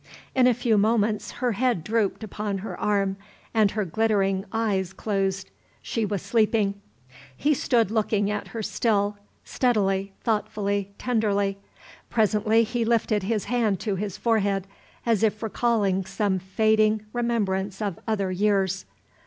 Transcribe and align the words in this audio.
In 0.33 0.47
a 0.47 0.53
few 0.55 0.79
moments 0.79 1.29
her 1.45 1.51
head 1.51 1.83
drooped 1.83 2.23
upon 2.23 2.57
her 2.65 2.75
arm, 2.79 3.17
and 3.53 3.69
her 3.69 3.85
glittering 3.85 4.45
eyes 4.51 4.93
closed, 4.93 5.51
she 5.79 6.05
was 6.05 6.23
sleeping. 6.23 6.81
He 7.37 7.53
stood 7.53 7.91
looking 7.91 8.31
at 8.31 8.47
her 8.47 8.63
still, 8.63 9.19
steadily, 9.43 10.13
thoughtfully, 10.23 10.91
tenderly. 10.97 11.59
Presently 12.09 12.63
he 12.63 12.83
lifted 12.83 13.21
his 13.21 13.43
hand 13.45 13.79
to 13.81 13.93
his 13.95 14.17
forehead, 14.17 14.65
as 15.05 15.21
if 15.21 15.43
recalling 15.43 16.03
some 16.05 16.39
fading 16.39 17.05
remembrance 17.13 17.79
of 17.79 17.99
other 18.07 18.31
years. 18.31 18.85